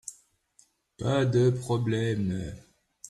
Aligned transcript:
Pas 0.97 1.27
de 1.27 1.51
problème. 1.51 2.55